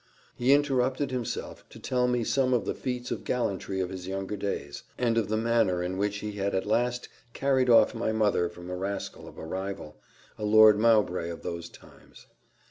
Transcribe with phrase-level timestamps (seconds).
[0.35, 4.35] He interrupted himself to tell me some of the feats of gallantry of his younger
[4.35, 8.49] days, and of the manner in which he had at last carried off my mother
[8.49, 9.97] from a rascal of a rival
[10.39, 12.25] a Lord Mowbray of those times.